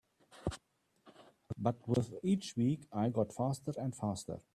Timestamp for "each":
2.23-2.57